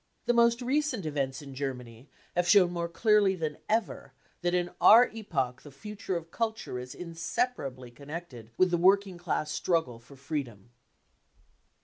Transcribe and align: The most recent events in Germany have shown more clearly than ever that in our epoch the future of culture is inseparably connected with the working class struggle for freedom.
The 0.25 0.33
most 0.33 0.63
recent 0.63 1.05
events 1.05 1.43
in 1.43 1.53
Germany 1.53 2.09
have 2.35 2.47
shown 2.47 2.71
more 2.71 2.89
clearly 2.89 3.35
than 3.35 3.59
ever 3.69 4.13
that 4.41 4.55
in 4.55 4.71
our 4.81 5.11
epoch 5.13 5.61
the 5.61 5.69
future 5.69 6.17
of 6.17 6.31
culture 6.31 6.79
is 6.79 6.95
inseparably 6.95 7.91
connected 7.91 8.49
with 8.57 8.71
the 8.71 8.77
working 8.77 9.19
class 9.19 9.51
struggle 9.51 9.99
for 9.99 10.15
freedom. 10.15 10.71